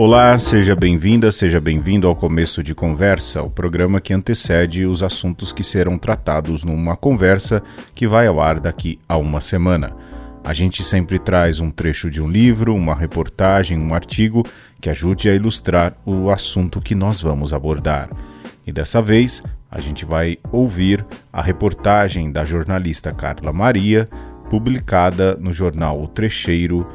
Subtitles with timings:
[0.00, 5.50] Olá, seja bem-vinda, seja bem-vindo ao Começo de Conversa, o programa que antecede os assuntos
[5.50, 7.60] que serão tratados numa conversa
[7.96, 9.96] que vai ao ar daqui a uma semana.
[10.44, 14.46] A gente sempre traz um trecho de um livro, uma reportagem, um artigo
[14.80, 18.08] que ajude a ilustrar o assunto que nós vamos abordar.
[18.64, 24.08] E dessa vez, a gente vai ouvir a reportagem da jornalista Carla Maria,
[24.48, 26.86] publicada no jornal O Trecheiro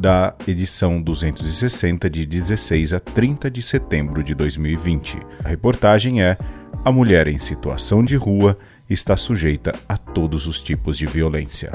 [0.00, 5.18] da edição 260 de 16 a 30 de setembro de 2020.
[5.44, 6.38] A reportagem é
[6.82, 8.56] A mulher em situação de rua
[8.88, 11.70] está sujeita a todos os tipos de violência.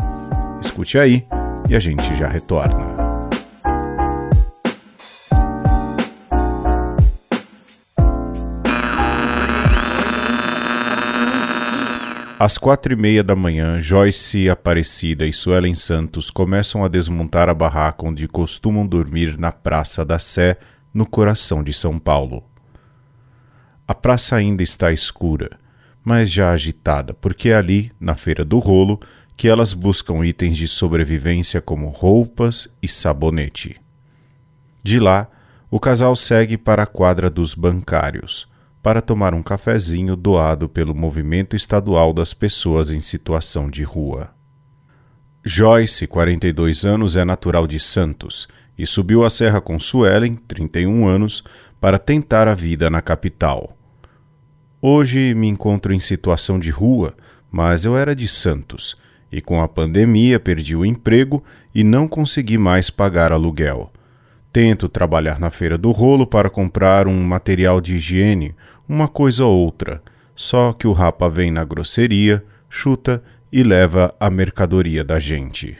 [0.59, 1.23] Escute aí
[1.70, 2.84] e a gente já retorna.
[12.45, 17.55] Às quatro e meia da manhã, Joyce Aparecida e Suelen Santos começam a desmontar a
[17.55, 20.60] barraca onde costumam dormir na Praça da Sé,
[20.93, 22.43] no coração de São Paulo.
[23.88, 25.57] A praça ainda está escura,
[26.04, 28.99] mas já agitada, porque é ali, na Feira do Rolo,
[29.35, 33.82] que elas buscam itens de sobrevivência como roupas e sabonete.
[34.84, 35.27] De lá,
[35.71, 38.48] o casal segue para a quadra dos bancários
[38.86, 44.30] para tomar um cafezinho doado pelo Movimento Estadual das Pessoas em Situação de Rua.
[45.44, 48.48] Joyce, 42 anos, é natural de Santos
[48.78, 51.44] e subiu a serra com Suelen, 31 anos,
[51.82, 53.76] para tentar a vida na capital.
[54.80, 57.16] Hoje me encontro em situação de rua,
[57.50, 58.96] mas eu era de Santos
[59.32, 63.91] e com a pandemia perdi o emprego e não consegui mais pagar aluguel.
[64.56, 68.56] Tento trabalhar na feira do rolo para comprar um material de higiene
[68.88, 70.01] uma coisa ou outra,
[70.34, 75.78] só que o rapa vem na grosseria, chuta e leva a mercadoria da gente.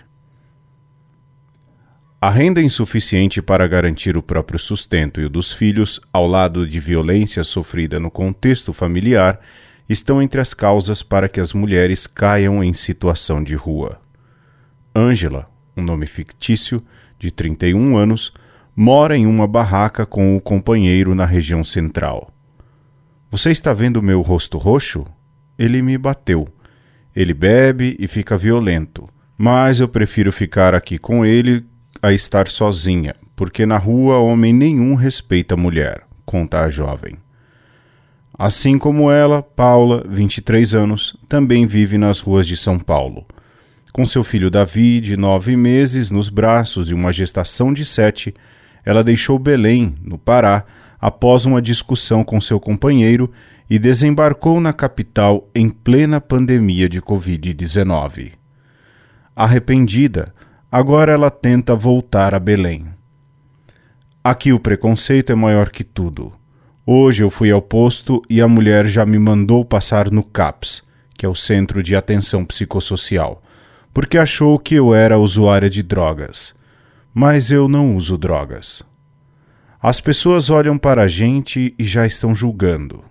[2.20, 6.82] A renda insuficiente para garantir o próprio sustento e o dos filhos, ao lado de
[6.82, 9.40] violência sofrida no contexto familiar,
[9.88, 14.02] estão entre as causas para que as mulheres caiam em situação de rua.
[14.94, 16.84] Ângela, um nome fictício,
[17.18, 18.34] de 31 anos,
[18.76, 22.30] mora em uma barraca com o companheiro na região central.
[23.32, 25.06] Você está vendo meu rosto roxo?
[25.58, 26.48] Ele me bateu.
[27.16, 31.66] Ele bebe e fica violento, mas eu prefiro ficar aqui com ele
[32.02, 37.16] a estar sozinha, porque na rua homem nenhum respeita mulher, conta a jovem.
[38.38, 43.26] Assim como ela, Paula, 23 anos, também vive nas ruas de São Paulo.
[43.94, 48.36] Com seu filho Davi, de nove meses, nos braços e uma gestação de sete,
[48.86, 50.64] ela deixou Belém, no Pará,
[51.02, 53.32] após uma discussão com seu companheiro
[53.70, 58.34] e desembarcou na capital em plena pandemia de Covid-19.
[59.36, 60.34] Arrependida,
[60.72, 62.86] agora ela tenta voltar a Belém.
[64.24, 66.34] Aqui o preconceito é maior que tudo.
[66.86, 70.84] Hoje eu fui ao posto e a mulher já me mandou passar no CAPS,
[71.18, 73.44] que é o Centro de Atenção Psicossocial,
[73.94, 76.55] porque achou que eu era usuária de drogas.
[77.18, 78.84] Mas eu não uso drogas.
[79.82, 83.06] As pessoas olham para a gente e já estão julgando.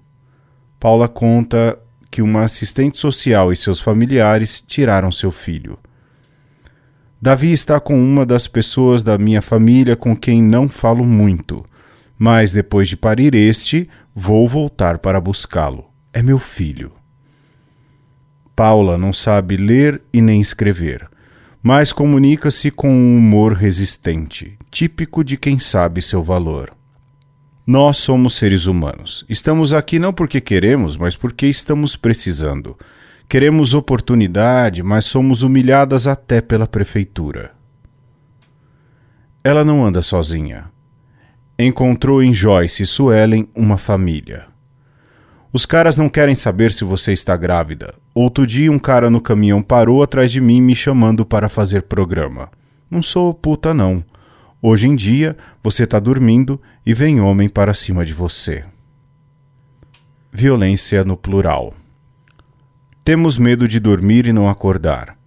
[0.78, 1.78] Paula conta
[2.10, 5.78] que uma assistente social e seus familiares tiraram seu filho.
[7.19, 11.65] Davi está com uma das pessoas da minha família com quem não falo muito,
[12.19, 15.86] mas depois de parir este, vou voltar para buscá-lo.
[16.12, 16.92] É meu filho.
[18.54, 21.09] Paula não sabe ler e nem escrever
[21.66, 26.70] mas comunica-se com um humor resistente, típico de quem sabe seu valor.
[27.66, 29.25] Nós somos seres humanos.
[29.30, 32.76] Estamos aqui não porque queremos, mas porque estamos precisando.
[33.26, 37.53] Queremos oportunidade, mas somos humilhadas até pela prefeitura.
[39.42, 40.66] Ela não anda sozinha.
[41.58, 44.48] Encontrou em Joyce e Suelen uma família.
[45.50, 47.94] Os caras não querem saber se você está grávida.
[48.14, 52.48] Outro dia um cara no caminhão parou atrás de mim me chamando para fazer programa.
[52.89, 54.04] Não sou puta não.
[54.62, 58.65] Hoje em dia você está dormindo e vem homem para cima de você.
[60.33, 61.74] Violência no plural.
[63.04, 65.18] Temos medo de dormir e não acordar.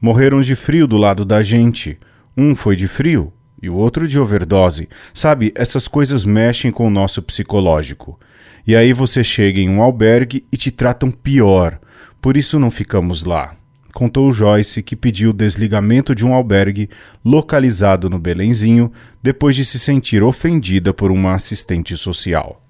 [0.00, 1.98] Morreram de frio do lado da gente.
[2.36, 4.88] Um foi de frio e o outro de overdose.
[5.12, 8.20] Sabe, essas coisas mexem com o nosso psicológico.
[8.64, 11.80] E aí você chega em um albergue e te tratam pior.
[12.26, 13.54] Por isso não ficamos lá.
[13.94, 16.90] Contou Joyce que pediu o desligamento de um albergue
[17.24, 18.90] localizado no Belenzinho
[19.22, 22.60] depois de se sentir ofendida por uma assistente social.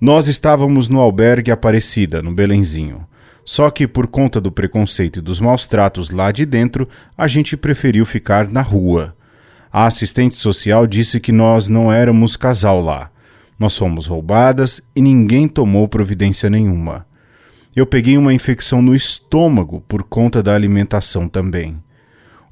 [0.00, 3.04] Nós estávamos no albergue Aparecida, no Belenzinho.
[3.44, 6.88] Só que por conta do preconceito e dos maus tratos lá de dentro,
[7.18, 9.16] a gente preferiu ficar na rua.
[9.72, 13.10] A assistente social disse que nós não éramos casal lá.
[13.58, 17.04] Nós fomos roubadas e ninguém tomou providência nenhuma.
[17.74, 21.82] Eu peguei uma infecção no estômago por conta da alimentação também.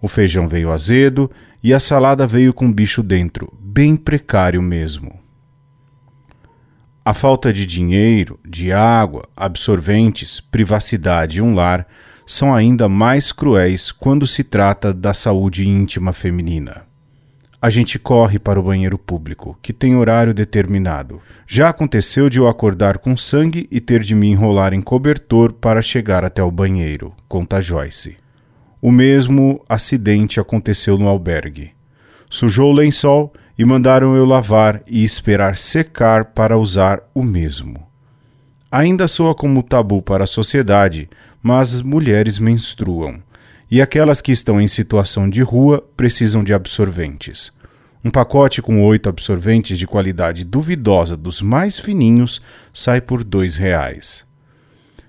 [0.01, 1.31] O feijão veio azedo
[1.63, 5.21] e a salada veio com bicho dentro, bem precário mesmo.
[7.05, 11.87] A falta de dinheiro, de água, absorventes, privacidade e um lar
[12.27, 16.90] são ainda mais cruéis quando se trata da saúde íntima feminina.
[17.63, 21.21] A gente corre para o banheiro público, que tem horário determinado.
[21.47, 25.83] Já aconteceu de eu acordar com sangue e ter de me enrolar em cobertor para
[25.83, 28.17] chegar até o banheiro, conta Joyce.
[28.81, 31.73] O mesmo acidente aconteceu no albergue.
[32.31, 37.87] Sujou o lençol e mandaram eu lavar e esperar secar para usar o mesmo.
[38.73, 41.11] Ainda soa como tabu para a sociedade,
[41.43, 43.23] mas as mulheres menstruam
[43.71, 47.53] e aquelas que estão em situação de rua precisam de absorventes.
[48.05, 52.41] Um pacote com oito absorventes de qualidade duvidosa dos mais fininhos
[52.73, 54.27] sai por dois reais.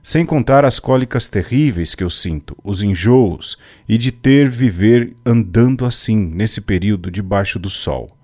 [0.03, 5.85] Sem contar as cólicas terríveis que eu sinto, os enjoos e de ter viver andando
[5.85, 8.15] assim nesse período debaixo do sol.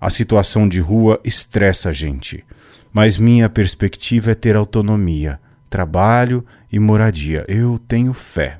[0.00, 2.44] A situação de rua estressa a gente,
[2.92, 5.38] mas minha perspectiva é ter autonomia,
[5.68, 7.44] trabalho e moradia.
[7.46, 8.58] Eu tenho fé.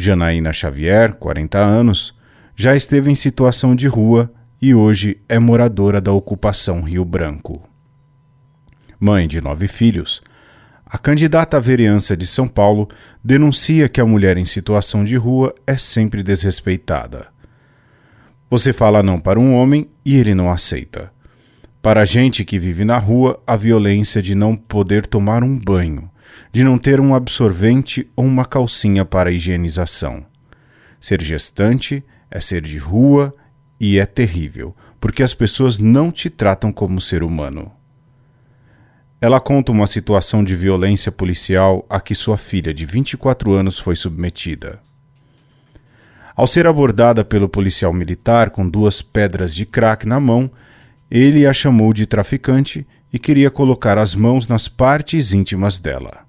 [0.00, 2.14] Janaína Xavier, 40 anos,
[2.54, 7.68] já esteve em situação de rua e hoje é moradora da ocupação Rio Branco.
[9.00, 10.22] Mãe de nove filhos,
[10.86, 12.88] a candidata à vereança de São Paulo
[13.24, 17.26] denuncia que a mulher em situação de rua é sempre desrespeitada.
[18.48, 21.10] Você fala não para um homem e ele não aceita.
[21.82, 26.08] Para a gente que vive na rua, a violência de não poder tomar um banho,
[26.58, 30.26] de não ter um absorvente ou uma calcinha para higienização.
[31.00, 33.32] Ser gestante é ser de rua
[33.78, 37.70] e é terrível, porque as pessoas não te tratam como ser humano.
[39.20, 43.94] Ela conta uma situação de violência policial a que sua filha de 24 anos foi
[43.94, 44.80] submetida.
[46.34, 50.50] Ao ser abordada pelo policial militar com duas pedras de crack na mão,
[51.08, 56.26] ele a chamou de traficante e queria colocar as mãos nas partes íntimas dela.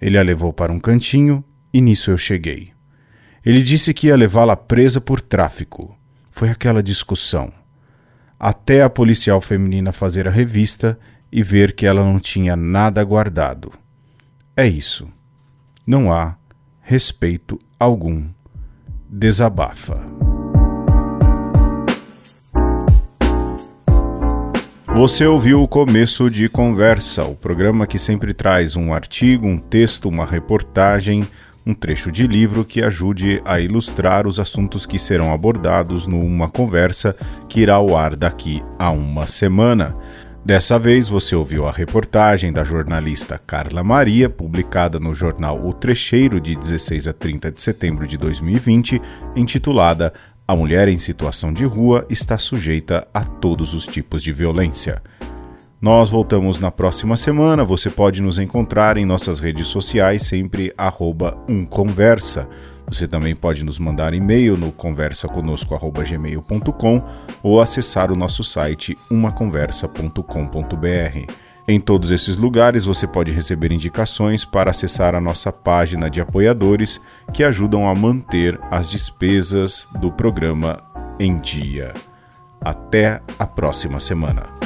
[0.00, 2.72] Ele a levou para um cantinho e nisso eu cheguei.
[3.44, 5.96] Ele disse que ia levá-la presa por tráfico.
[6.30, 7.52] Foi aquela discussão.
[8.38, 10.98] Até a policial feminina fazer a revista
[11.30, 13.72] e ver que ela não tinha nada guardado.
[14.56, 15.08] É isso.
[15.86, 16.36] Não há
[16.80, 18.28] respeito algum.
[19.08, 20.33] Desabafa.
[24.94, 30.08] Você ouviu o começo de Conversa, o programa que sempre traz um artigo, um texto,
[30.08, 31.26] uma reportagem,
[31.66, 37.16] um trecho de livro que ajude a ilustrar os assuntos que serão abordados numa conversa
[37.48, 39.96] que irá ao ar daqui a uma semana.
[40.44, 46.40] Dessa vez você ouviu a reportagem da jornalista Carla Maria, publicada no jornal O Trecheiro
[46.40, 49.02] de 16 a 30 de setembro de 2020,
[49.34, 50.12] intitulada
[50.46, 55.02] A Mulher em Situação de Rua está sujeita a todos os tipos de violência.
[55.80, 57.64] Nós voltamos na próxima semana.
[57.64, 60.70] Você pode nos encontrar em nossas redes sociais, sempre
[61.48, 62.46] umconversa.
[62.86, 67.02] Você também pode nos mandar e-mail no conversaconosco.gmail.com
[67.42, 71.32] ou acessar o nosso site umaconversa.com.br.
[71.66, 77.00] Em todos esses lugares você pode receber indicações para acessar a nossa página de apoiadores
[77.32, 80.82] que ajudam a manter as despesas do programa
[81.18, 81.94] em dia.
[82.60, 84.63] Até a próxima semana.